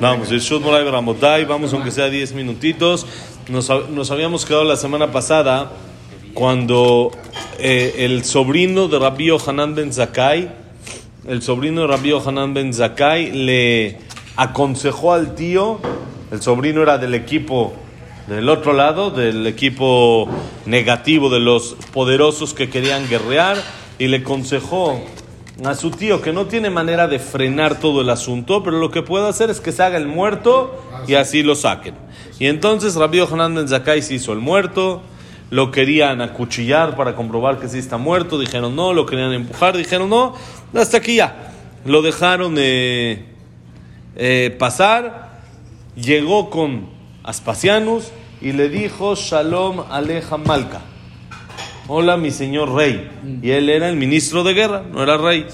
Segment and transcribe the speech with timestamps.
[0.00, 0.30] Vamos,
[1.46, 3.06] vamos aunque sea 10 minutitos.
[3.50, 5.72] Nos, nos, habíamos quedado la semana pasada
[6.32, 7.10] cuando
[7.58, 10.50] eh, el sobrino de Rabbi Hanan Ben Zakai,
[11.28, 13.98] el sobrino de Rabbi Hanan Ben Zakai le
[14.36, 15.80] aconsejó al tío,
[16.30, 17.74] el sobrino era del equipo
[18.26, 20.30] del otro lado, del equipo
[20.64, 23.58] negativo de los poderosos que querían guerrear,
[23.98, 24.98] y le aconsejó
[25.64, 29.02] a su tío que no tiene manera de frenar todo el asunto, pero lo que
[29.02, 31.94] puede hacer es que se haga el muerto y así lo saquen.
[32.38, 35.02] Y entonces Rabbi Hanan Ben Zakai se hizo el muerto,
[35.50, 40.08] lo querían acuchillar para comprobar que sí está muerto, dijeron no, lo querían empujar, dijeron
[40.08, 40.34] no,
[40.74, 41.52] hasta aquí ya.
[41.84, 43.26] Lo dejaron eh,
[44.16, 45.40] eh, pasar,
[45.96, 46.88] llegó con
[47.22, 50.82] Aspasianus y le dijo Shalom Aleja Malka
[51.90, 53.10] hola mi señor rey.
[53.42, 55.44] Y él era el ministro de guerra, no era rey.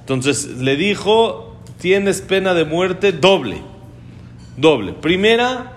[0.00, 3.62] Entonces le dijo, tienes pena de muerte doble.
[4.56, 4.92] Doble.
[4.94, 5.74] Primera,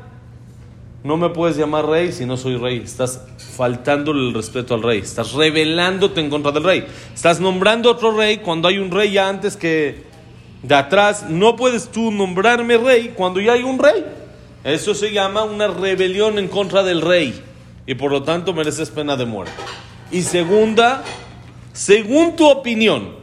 [1.03, 2.81] no me puedes llamar rey si no soy rey.
[2.83, 3.23] Estás
[3.55, 4.99] faltándole el respeto al rey.
[4.99, 6.85] Estás rebelándote en contra del rey.
[7.13, 10.05] Estás nombrando otro rey cuando hay un rey ya antes que
[10.63, 11.29] de atrás.
[11.29, 14.03] No puedes tú nombrarme rey cuando ya hay un rey.
[14.63, 17.43] Eso se llama una rebelión en contra del rey.
[17.85, 19.53] Y por lo tanto mereces pena de muerte.
[20.11, 21.03] Y segunda,
[21.73, 23.15] según tu opinión,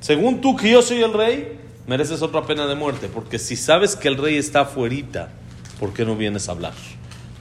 [0.00, 3.08] según tú que yo soy el rey, mereces otra pena de muerte.
[3.12, 5.30] Porque si sabes que el rey está afuerita,
[5.78, 6.72] ¿por qué no vienes a hablar?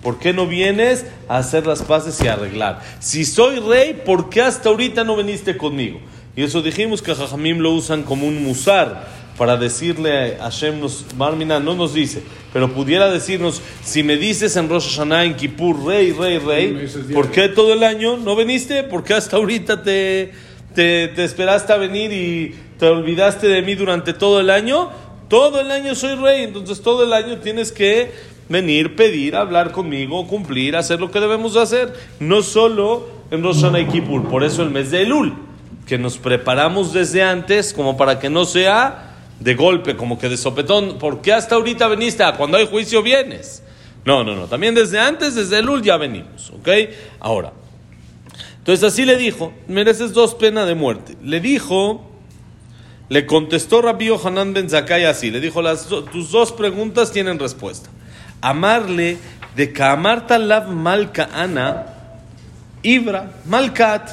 [0.02, 2.82] ¿Por qué no vienes a hacer las paces y a arreglar?
[3.00, 6.00] Si soy rey, ¿por qué hasta ahorita no viniste conmigo?
[6.36, 11.06] Y eso dijimos que Jajamim lo usan como un musar para decirle a Hashem, nos,
[11.16, 15.86] Marmina no nos dice, pero pudiera decirnos, si me dices en Rosh Hashanah, en Kippur,
[15.86, 18.84] rey, rey, rey, ¿por qué todo el año no viniste?
[18.84, 20.32] ¿Por qué hasta ahorita te,
[20.76, 24.90] te, te esperaste a venir y te olvidaste de mí durante todo el año?
[25.30, 28.12] Todo el año soy rey, entonces todo el año tienes que
[28.50, 31.94] venir, pedir, hablar conmigo, cumplir, hacer lo que debemos hacer.
[32.20, 35.34] No solo en Rosh Hashanah y Kippur, por eso el mes de Elul,
[35.88, 39.13] que nos preparamos desde antes como para que no sea
[39.44, 42.24] de golpe, como que de sopetón, ¿por qué hasta ahorita veniste?
[42.38, 43.62] Cuando hay juicio vienes.
[44.06, 46.70] No, no, no, también desde antes, desde el ya venimos, ¿ok?
[47.20, 47.52] Ahora,
[48.58, 51.18] entonces así le dijo, mereces dos penas de muerte.
[51.22, 52.10] Le dijo,
[53.10, 57.90] le contestó Rabbi Hanan Ben Zakai así, le dijo, las, tus dos preguntas tienen respuesta.
[58.42, 59.18] Amarle
[59.56, 61.86] de Kamarta Lav Malka Ana,
[62.82, 64.10] Ibra, Malkat,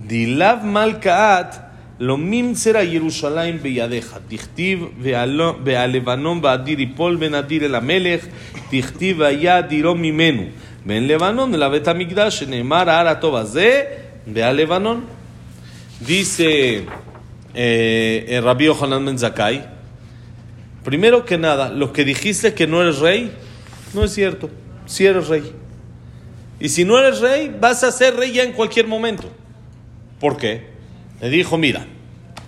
[0.00, 1.63] Dilav Malkaat,
[1.98, 8.22] lo mimsera Jerusalén beyadeja, tichtiv vealevanon baadir ipol ben adir el amelech,
[8.70, 10.50] tichtiv vaya dirom mimenu,
[10.84, 13.88] ben levanon la betamigdash, neemar ara tobaze,
[14.26, 15.04] vealevanon.
[16.00, 16.84] Dice
[17.54, 19.64] eh, el Rabbi Yohanan Ben Zakai,
[20.82, 23.30] primero que nada, lo que dijiste que no eres rey,
[23.94, 24.50] no es cierto,
[24.86, 25.52] si eres rey.
[26.58, 29.30] Y si no eres rey, vas a ser rey ya en cualquier momento.
[30.18, 30.73] ¿Por qué?
[31.20, 31.86] Le dijo, mira,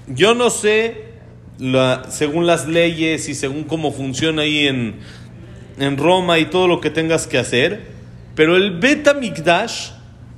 [0.07, 1.05] yo no sé,
[2.09, 4.97] según las leyes y según cómo funciona ahí en,
[5.79, 7.87] en Roma y todo lo que tengas que hacer,
[8.35, 9.91] pero el Beta Mikdash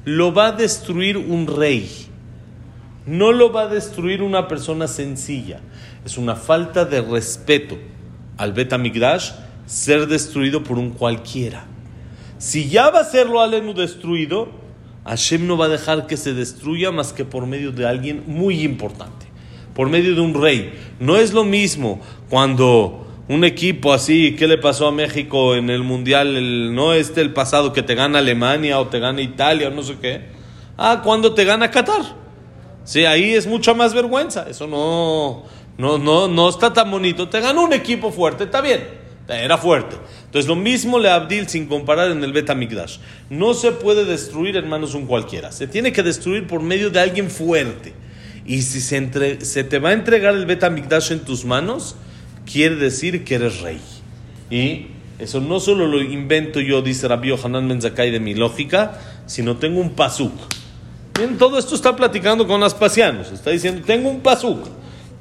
[0.05, 2.07] lo va a destruir un rey.
[3.07, 5.61] No lo va a destruir una persona sencilla.
[6.05, 7.79] Es una falta de respeto
[8.37, 9.33] al Beta Mikdash
[9.67, 11.67] ser destruido por un cualquiera.
[12.39, 14.49] Si ya va a ser lo alenu destruido,
[15.09, 18.63] Hashem no va a dejar que se destruya más que por medio de alguien muy
[18.63, 19.27] importante,
[19.75, 20.75] por medio de un rey.
[21.01, 25.83] No es lo mismo cuando un equipo así, ¿qué le pasó a México en el
[25.83, 26.75] Mundial?
[26.75, 29.97] no este el pasado que te gana Alemania o te gana Italia o no sé
[30.01, 30.27] qué.
[30.77, 32.03] Ah, cuando te gana Qatar.
[32.85, 34.47] Sí, ahí es mucha más vergüenza.
[34.49, 35.45] Eso no,
[35.79, 37.29] no, no, no está tan bonito.
[37.31, 38.98] Te gana un equipo fuerte, está bien.
[39.29, 39.97] Era fuerte.
[40.25, 42.99] Entonces, lo mismo le Abdil sin comparar en el Betamigdash.
[43.29, 45.53] No se puede destruir, hermanos, un cualquiera.
[45.53, 47.93] Se tiene que destruir por medio de alguien fuerte.
[48.47, 51.97] Y si se, entre, se te va a entregar el Betamigdash en tus manos,
[52.51, 53.81] quiere decir que eres rey.
[54.51, 54.87] Y
[55.19, 59.81] eso no solo lo invento yo, dice Rabbi Hanan Menzakai de mi lógica, sino tengo
[59.81, 60.33] un pasuk.
[61.19, 63.33] Bien, todo esto está platicando con Aspasianos.
[63.33, 64.67] Está diciendo, tengo un pasuk.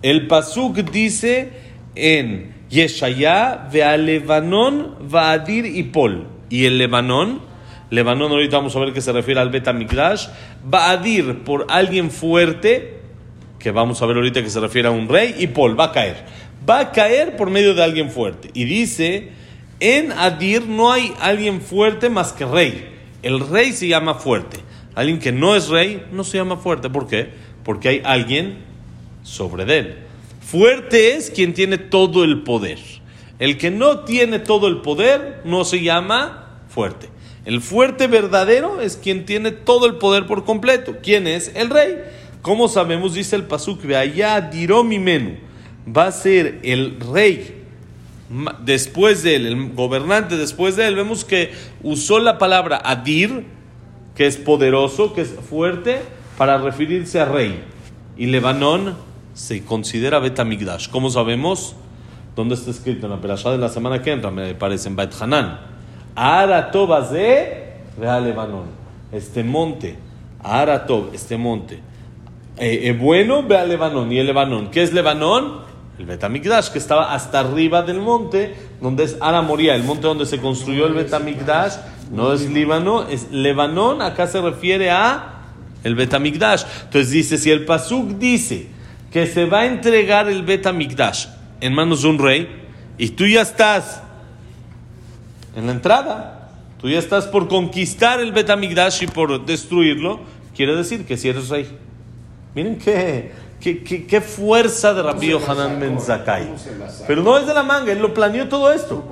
[0.02, 1.50] El pasuk dice
[1.96, 6.28] en Yeshaya, Lebanon, Vaadir y Pol.
[6.50, 7.42] Y el Lebanón,
[7.90, 10.28] Lebanón ahorita vamos a ver que se refiere al Bet Mikdash,
[10.64, 13.00] Vaadir por alguien fuerte,
[13.60, 15.92] que vamos a ver ahorita que se refiere a un rey, y Pol, va a
[15.92, 16.26] caer.
[16.70, 18.50] Va a caer por medio de alguien fuerte.
[18.54, 19.30] Y dice,
[19.80, 22.90] en Adir no hay alguien fuerte más que rey.
[23.22, 24.58] El rey se llama fuerte.
[24.96, 26.90] Alguien que no es rey no se llama fuerte.
[26.90, 27.30] ¿Por qué?
[27.64, 28.58] Porque hay alguien
[29.24, 30.07] sobre él.
[30.50, 32.80] Fuerte es quien tiene todo el poder.
[33.38, 37.10] El que no tiene todo el poder no se llama fuerte.
[37.44, 41.00] El fuerte verdadero es quien tiene todo el poder por completo.
[41.04, 41.52] ¿Quién es?
[41.54, 41.98] El rey.
[42.42, 45.36] Como sabemos, dice el Pasuk, allá diró mi menú.
[45.86, 47.66] Va a ser el rey
[48.64, 50.96] después de él, el gobernante después de él.
[50.96, 51.52] Vemos que
[51.84, 53.44] usó la palabra adir,
[54.16, 56.00] que es poderoso, que es fuerte,
[56.38, 57.66] para referirse a rey.
[58.18, 59.07] Y Lebanón
[59.38, 60.90] se considera Betamigdash.
[60.90, 61.76] ¿Cómo sabemos?
[62.36, 63.06] ¿Dónde está escrito?
[63.06, 65.60] En la perashá de la semana que entra, me parece, en Bet Hanan.
[66.16, 68.66] Aratov de Real Lebanón.
[69.12, 69.96] Este monte,
[70.42, 71.76] Aratov, este monte.
[72.58, 74.12] Eh, eh, bueno, ve a Lebanón.
[74.12, 74.72] ¿Y el Lebanón?
[74.72, 75.68] ¿Qué es Lebanón?
[76.00, 80.26] El Betamigdash, que estaba hasta arriba del monte, donde es Ara Moria, el monte donde
[80.26, 81.74] se construyó el Betamigdash.
[82.12, 84.02] No es Líbano, es Lebanón.
[84.02, 85.44] Acá se refiere a
[85.84, 86.64] el Betamigdash.
[86.86, 88.77] Entonces dice, si el Pasuk dice
[89.12, 91.28] que se va a entregar el Betamigdash
[91.62, 92.48] en manos de un rey,
[92.98, 94.02] y tú ya estás
[95.56, 96.50] en la entrada,
[96.80, 100.20] tú ya estás por conquistar el Betamigdash y por destruirlo,
[100.56, 101.68] quiere decir que si eres rey.
[102.56, 106.54] Miren qué, qué, qué, fuerza de Rabbi Hanan Ben Zakai.
[107.06, 109.08] Pero no es de la manga, él lo planeó todo esto.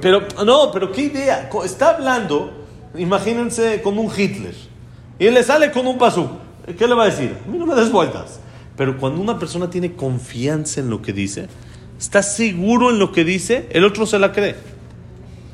[0.00, 0.22] pero...
[0.44, 1.48] no, pero qué idea.
[1.64, 2.52] Está hablando,
[2.96, 4.54] imagínense, con un Hitler
[5.22, 6.28] y él le sale con un pasú.
[6.76, 7.36] ¿Qué le va a decir?
[7.46, 8.40] A mí no me des vueltas.
[8.76, 11.48] Pero cuando una persona tiene confianza en lo que dice,
[11.98, 14.56] está seguro en lo que dice, el otro se la cree.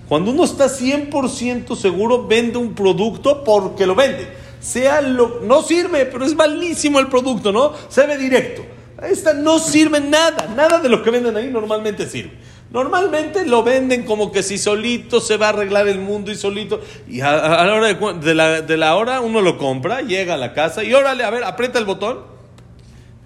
[0.09, 4.27] Cuando uno está 100% seguro, vende un producto porque lo vende.
[4.61, 7.75] Sea lo, no sirve, pero es malísimo el producto, ¿no?
[7.89, 8.63] Se ve directo.
[9.03, 12.33] Esta no sirve nada, nada de lo que venden ahí normalmente sirve.
[12.71, 16.81] Normalmente lo venden como que si solito se va a arreglar el mundo y solito.
[17.09, 20.55] Y a, la hora de, la, de la hora uno lo compra, llega a la
[20.55, 22.38] casa y órale, a ver, aprieta el botón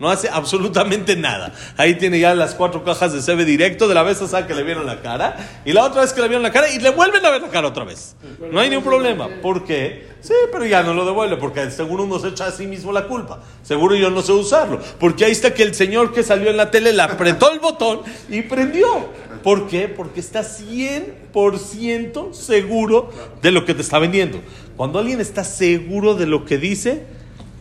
[0.02, 1.54] no hace absolutamente nada.
[1.76, 4.19] Ahí tiene ya las cuatro cajas de CB directo de la vez
[4.49, 6.81] que le vieron la cara y la otra vez que le vieron la cara y
[6.81, 8.16] le vuelven a ver la cara otra vez.
[8.50, 9.28] No hay ningún problema.
[9.40, 10.08] ¿Por qué?
[10.20, 13.06] Sí, pero ya no lo devuelve porque seguro uno se echa a sí mismo la
[13.06, 13.44] culpa.
[13.62, 14.81] Seguro yo no sé usarlo.
[14.99, 18.00] Porque ahí está que el señor que salió en la tele le apretó el botón
[18.28, 19.06] y prendió.
[19.44, 19.87] ¿Por qué?
[19.87, 23.10] Porque está 100% seguro
[23.40, 24.40] de lo que te está vendiendo.
[24.76, 27.04] Cuando alguien está seguro de lo que dice,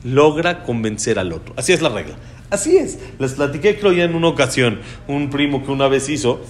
[0.03, 1.53] logra convencer al otro.
[1.57, 2.15] Así es la regla.
[2.50, 3.00] Así es.
[3.19, 6.42] Les platiqué, creo ya en una ocasión, un primo que una vez hizo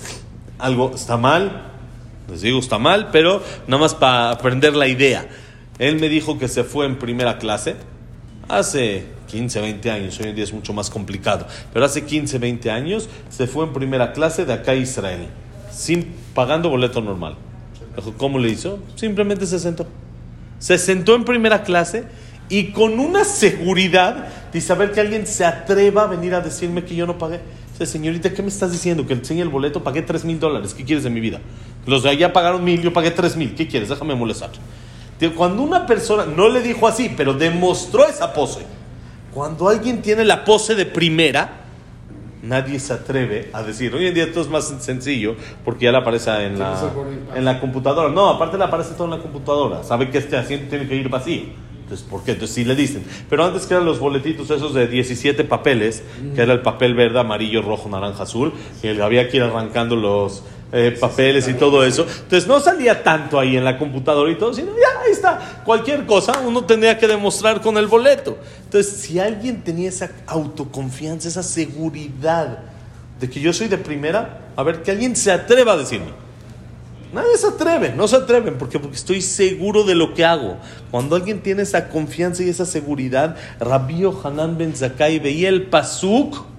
[0.57, 1.69] algo, está mal,
[2.29, 5.27] les digo, está mal, pero nada más para aprender la idea.
[5.79, 7.75] Él me dijo que se fue en primera clase
[8.47, 12.71] hace 15, 20 años, hoy en día es mucho más complicado, pero hace 15, 20
[12.71, 15.27] años se fue en primera clase de acá a Israel,
[15.71, 17.35] sin pagando boleto normal.
[18.17, 18.79] ¿Cómo le hizo?
[18.95, 19.85] Simplemente se sentó.
[20.59, 22.05] Se sentó en primera clase
[22.51, 26.93] y con una seguridad de saber que alguien se atreva a venir a decirme que
[26.93, 27.39] yo no pagué.
[27.71, 29.07] Dice, señorita, ¿qué me estás diciendo?
[29.07, 30.73] Que enseñe el boleto, pagué tres mil dólares.
[30.73, 31.39] ¿Qué quieres de mi vida?
[31.85, 33.55] Los de allá pagaron mil, yo pagué tres mil.
[33.55, 33.87] ¿Qué quieres?
[33.87, 34.49] Déjame molestar.
[35.37, 38.65] Cuando una persona, no le dijo así, pero demostró esa pose.
[39.33, 41.61] Cuando alguien tiene la pose de primera,
[42.43, 43.95] nadie se atreve a decir.
[43.95, 46.77] Hoy en día todo es más sencillo porque ya le aparece en la,
[47.33, 48.09] en la computadora.
[48.09, 49.83] No, aparte le aparece todo en la computadora.
[49.83, 51.70] Sabe que este asiento tiene que ir vacío.
[51.91, 52.31] Entonces, ¿por qué?
[52.31, 53.03] Entonces sí le dicen.
[53.29, 56.01] Pero antes que eran los boletitos esos de 17 papeles,
[56.33, 60.41] que era el papel verde, amarillo, rojo, naranja, azul, y había que ir arrancando los
[60.71, 62.03] eh, papeles y todo eso.
[62.03, 65.63] Entonces no salía tanto ahí en la computadora y todo, sino ya, ahí está.
[65.65, 68.37] Cualquier cosa uno tendría que demostrar con el boleto.
[68.63, 72.59] Entonces, si alguien tenía esa autoconfianza, esa seguridad
[73.19, 76.30] de que yo soy de primera, a ver, que alguien se atreva a decirme.
[77.13, 80.57] Nadie se atreve, no se atreven, porque, estoy seguro de lo que hago.
[80.91, 86.51] Cuando alguien tiene esa confianza y esa seguridad, Rabbi Hanan Ben Zakai veía el Pasuk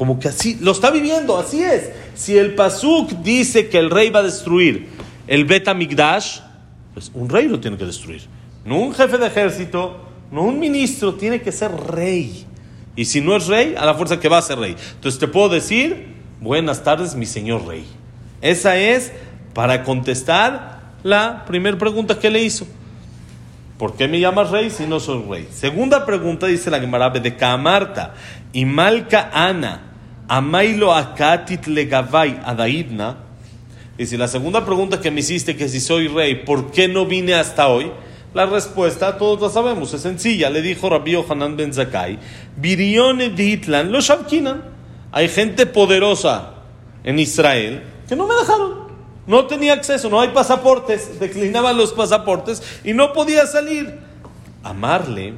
[0.00, 1.90] como que así, lo está viviendo, así es.
[2.14, 4.88] Si el Pasuk dice que el rey va a destruir
[5.26, 6.38] el Bet Amigdash,
[6.94, 8.22] pues un rey lo tiene que destruir.
[8.64, 9.98] No un jefe de ejército,
[10.32, 12.46] no un ministro, tiene que ser rey.
[12.96, 14.74] Y si no es rey, a la fuerza que va a ser rey.
[14.94, 17.84] Entonces te puedo decir, buenas tardes, mi señor rey.
[18.40, 19.12] Esa es
[19.54, 22.66] para contestar la primera pregunta que le hizo.
[23.78, 25.48] ¿Por qué me llamas rey si no soy rey?
[25.50, 28.12] Segunda pregunta dice la Gemara de Kamarta.
[28.52, 29.80] Y Malka Ana,
[30.28, 33.16] Amailo Akatit Legavai Adaidna.
[33.96, 37.06] Y si la segunda pregunta que me hiciste, que si soy rey, ¿por qué no
[37.06, 37.90] vine hasta hoy?
[38.32, 40.50] La respuesta, todos la sabemos, es sencilla.
[40.50, 42.18] Le dijo Rabbi Hanan ben Zakai,
[42.56, 44.62] Virione de Hitlan, los Shavkinan.
[45.10, 46.54] Hay gente poderosa
[47.02, 48.79] en Israel que no me dejaron.
[49.30, 54.00] No tenía acceso, no hay pasaportes, declinaban los pasaportes y no podía salir.
[54.64, 55.34] Amarle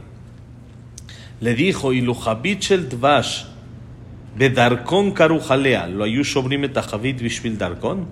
[1.40, 2.06] le dijo, el
[2.88, 3.44] Dvash,
[4.34, 8.06] Bedarkon karujalea, lo ayu shobrim et achavit bishvil darkon.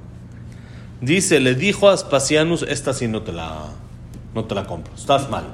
[1.01, 3.69] Dice, le dijo a Aspasianus, esta sí no te la,
[4.35, 5.45] no te la compro, estás mal,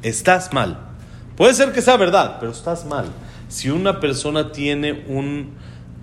[0.00, 0.78] estás mal.
[1.36, 3.06] Puede ser que sea verdad, pero estás mal.
[3.48, 5.54] Si una persona tiene un,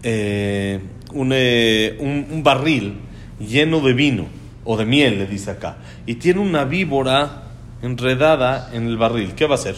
[0.03, 0.81] eh,
[1.15, 2.99] eh, un- un barril
[3.47, 4.25] lleno de vino
[4.65, 7.43] o de miel, le dice acá, y tiene una víbora
[7.81, 9.75] enredada en el barril, ¿qué va a hacer?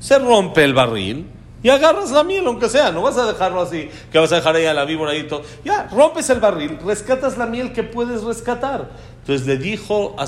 [0.00, 1.26] Se rompe el barril
[1.62, 4.54] y agarras la miel, aunque sea, no vas a dejarlo así, que vas a dejar
[4.54, 5.42] ahí a la víbora y todo.
[5.64, 8.90] Ya, rompes el barril, rescatas la miel que puedes rescatar.
[9.20, 10.26] Entonces le dijo a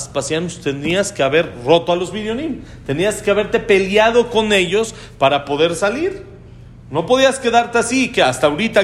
[0.63, 5.75] tenías que haber roto a los Vidionim, tenías que haberte peleado con ellos para poder
[5.75, 6.30] salir.
[6.91, 8.83] No podías quedarte así, que hasta ahorita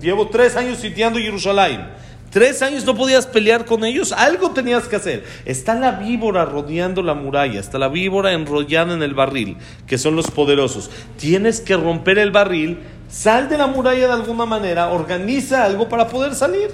[0.00, 1.88] llevo tres años sitiando Jerusalén.
[2.30, 5.24] Tres años no podías pelear con ellos, algo tenías que hacer.
[5.44, 9.56] Está la víbora rodeando la muralla, está la víbora enrollada en el barril,
[9.86, 10.90] que son los poderosos.
[11.16, 16.06] Tienes que romper el barril, sal de la muralla de alguna manera, organiza algo para
[16.06, 16.70] poder salir.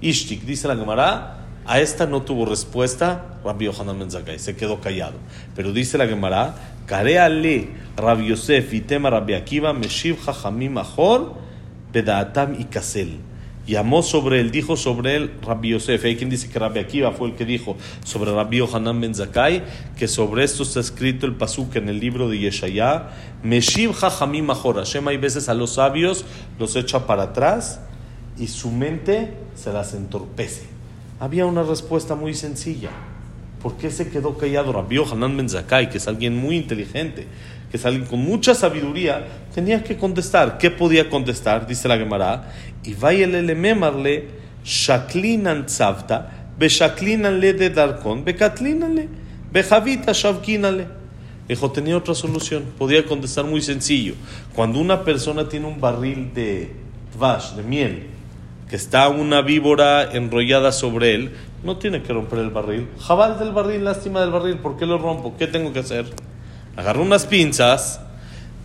[0.00, 4.80] Ishtik, dice la Gemara, a esta no tuvo respuesta Rabbi Yohanan Ben Zakkai, se quedó
[4.80, 5.18] callado.
[5.54, 6.54] Pero dice la Gemara,
[6.86, 11.34] Kareale Rabbi Yosef y tema Rabbi Akiva, Meshiv Jajamim Ahor,
[11.92, 13.18] Bedaatam y Kasel.
[13.66, 16.04] Llamó sobre él, dijo sobre él Rabbi Yosef.
[16.04, 19.64] Hay quien dice que Rabbi Akiva fue el que dijo sobre Rabbi Yohanan Ben Zakkai,
[19.98, 23.10] que sobre esto está escrito el pasuk en el libro de Yeshayah,
[23.42, 24.76] Meshiv Jajamim Ahor.
[24.76, 26.24] Hashem hay veces a los sabios
[26.60, 27.80] los echa para atrás
[28.38, 30.75] y su mente se las entorpece.
[31.18, 32.90] Había una respuesta muy sencilla.
[33.62, 37.26] ¿Por qué se quedó callado Rabbi Hanan Ben Zakkai, que es alguien muy inteligente,
[37.70, 39.26] que es alguien con mucha sabiduría?
[39.54, 40.58] Tenía que contestar.
[40.58, 41.66] ¿Qué podía contestar?
[41.66, 42.52] Dice la Gemara.
[42.84, 44.28] Y vayele memarle
[44.62, 49.08] shaklinan tzavta, beshaklinan le de darkon, bekatlinanle,
[49.50, 50.86] bejavita shavkinale.
[51.48, 52.64] Dijo, tenía otra solución.
[52.76, 54.14] Podía contestar muy sencillo.
[54.54, 56.72] Cuando una persona tiene un barril de
[57.16, 58.06] tvash, de miel,
[58.68, 62.88] que está una víbora enrollada sobre él, no tiene que romper el barril.
[63.00, 65.34] Jabal del barril, lástima del barril, ¿por qué lo rompo?
[65.38, 66.06] ¿Qué tengo que hacer?
[66.76, 68.00] Agarro unas pinzas,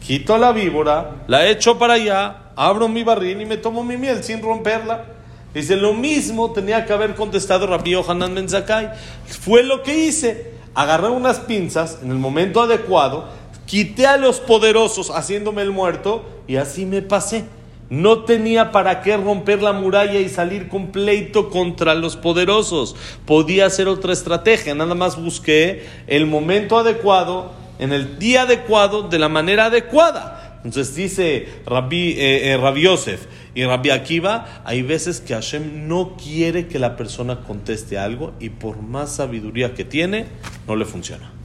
[0.06, 4.24] quito la víbora, la echo para allá, abro mi barril y me tomo mi miel
[4.24, 5.06] sin romperla.
[5.54, 8.92] Dice, lo mismo tenía que haber contestado Rabbi Yohanan Ben Zakkai.
[9.26, 10.52] Fue lo que hice.
[10.74, 13.28] Agarré unas pinzas en el momento adecuado,
[13.66, 17.44] quité a los poderosos haciéndome el muerto y así me pasé.
[17.92, 22.96] No tenía para qué romper la muralla y salir con pleito contra los poderosos.
[23.26, 24.74] Podía hacer otra estrategia.
[24.74, 30.62] Nada más busqué el momento adecuado, en el día adecuado, de la manera adecuada.
[30.64, 36.68] Entonces dice Rabbi, eh, eh, Yosef y Rabbi Akiva, hay veces que Hashem no quiere
[36.68, 40.28] que la persona conteste algo y por más sabiduría que tiene,
[40.66, 41.41] no le funciona.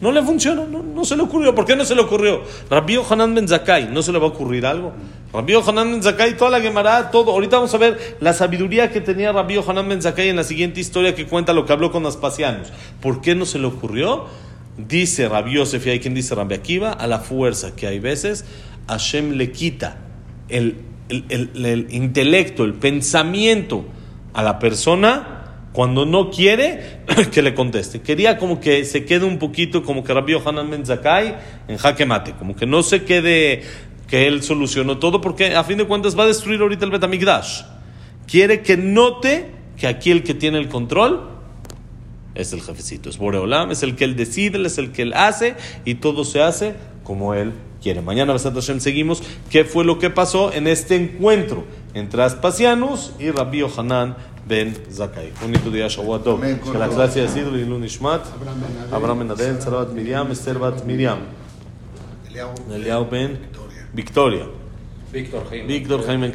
[0.00, 1.54] No le funciona, no, no se le ocurrió.
[1.54, 2.42] ¿Por qué no se le ocurrió?
[2.68, 4.92] Rabbi Hanan Ben Zakkai, ¿no se le va a ocurrir algo?
[5.32, 7.30] Rabbi Hanan Ben Zakkai, toda la Gemara, todo.
[7.30, 10.80] Ahorita vamos a ver la sabiduría que tenía Rabbi Hanan Ben Zakkai en la siguiente
[10.80, 12.72] historia que cuenta lo que habló con Aspasianos.
[13.00, 14.26] ¿Por qué no se le ocurrió?
[14.76, 18.44] Dice Rabbi Yosef, y hay quien dice Rabbi Akiva, a la fuerza que hay veces,
[18.88, 19.98] Hashem le quita
[20.48, 20.76] el,
[21.08, 21.24] el,
[21.54, 23.84] el- el intelecto, el pensamiento
[24.34, 25.43] a la persona
[25.74, 27.00] cuando no quiere
[27.32, 28.00] que le conteste.
[28.00, 32.06] Quería como que se quede un poquito como que Rabbi Hanan Ben Zakkai en jaque
[32.06, 33.64] mate, como que no se quede
[34.06, 37.62] que él solucionó todo, porque a fin de cuentas va a destruir ahorita el Betamigdash.
[38.28, 41.28] Quiere que note que aquí el que tiene el control
[42.36, 45.56] es el jefecito, es Boreolam, es el que él decide, es el que él hace
[45.84, 47.52] y todo se hace como él
[47.82, 48.00] quiere.
[48.00, 51.64] Mañana, Besat Hashem, seguimos qué fue lo que pasó en este encuentro
[51.94, 54.16] entre Aspasianus y Rabbi Yohanan
[57.56, 61.18] y Lunishmat, Abraham Ben Adel, Abraham Ben Adel, Sarabat Miriam, Esther Bat Miriam,
[62.28, 63.38] Eliau, Eliao Ben
[63.94, 64.46] Victoria.
[65.12, 65.64] Victoria.
[65.66, 66.28] Víctor Jaime.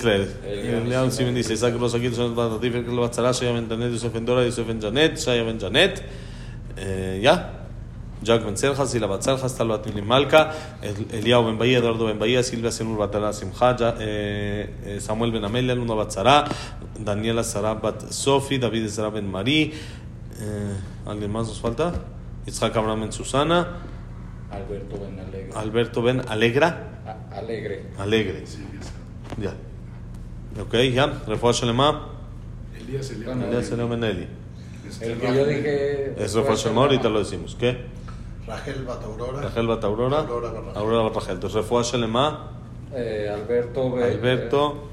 [1.35, 6.03] Dice, Isaac Batatif, Batzara, Shaya Ben Janet, Yosef Ben Dora, Ben Janet, Shaya Ben Janet.
[7.21, 7.59] Ya.
[8.21, 9.81] Jack Ben Sila Tal
[11.11, 13.09] Eliao Ben Bahía, Eduardo Ben Bahía, Silvia Senur
[13.99, 15.95] eh, eh, Samuel Ben Amelia, Luna
[17.03, 19.73] Daniela Sara Bat Sofi, David Sara Ben Marí.
[20.41, 20.75] Eh,
[21.05, 21.93] ¿Alguien más nos falta?
[22.45, 23.77] Itzhak Abraham Ben Susana,
[24.51, 25.49] Alberto Ben Alegre.
[25.55, 27.85] Alberto Ben Alegra, A- Alegre.
[27.97, 28.45] Alegre.
[28.47, 28.65] Sí,
[29.39, 29.53] Ya.
[30.61, 31.05] Ok, ya.
[31.27, 32.09] Refuah Shalema.
[32.75, 34.27] Elías Meneli.
[34.87, 36.15] Este, El que yo dije.
[36.17, 37.55] Es Refuah Shalema, ahorita lo decimos.
[37.59, 37.85] ¿Qué?
[38.47, 39.41] Rachel Bat Aurora.
[39.41, 40.17] Rachel Bat Aurora.
[40.19, 40.77] Aurora Bat Rachel.
[40.81, 41.33] Aurora Bat Rachel.
[41.35, 42.51] Entonces, Refuah Shalema.
[42.95, 44.03] Eh, Alberto Ben.
[44.03, 44.89] Alberto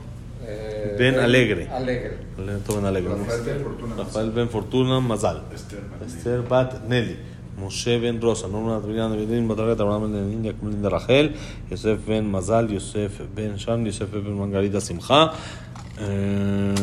[0.46, 1.68] eh, Ben Alegre.
[1.68, 2.18] Alegre.
[2.36, 3.10] Ben Alegre.
[3.10, 3.94] Rafael Ben Fortuna.
[3.96, 5.42] Rafael Ben Fortuna Mazal.
[5.52, 6.16] Esther Bat Nelly.
[6.16, 7.16] Esther Bat Nelly.
[7.58, 11.34] Moshe ben Rosa, Norma Adriana Bedin, Batarget, Abraham ben India, Linda Rachel,
[11.70, 15.32] Yosef ben Mazal, Yosef ben Shan, Yosef ben Margarita Simcha,
[15.98, 16.74] eh,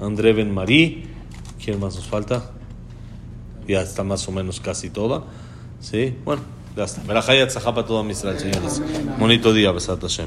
[0.00, 1.04] André ben Marí.
[1.62, 2.50] ¿Quién más nos falta?
[3.68, 5.24] Ya está más o menos casi toda.
[5.80, 6.16] ¿Sí?
[6.24, 6.42] Bueno,
[6.74, 7.02] ya está.
[7.02, 8.82] Verajaya Israel, señores.
[9.18, 10.24] Bonito día, Besat Hashem.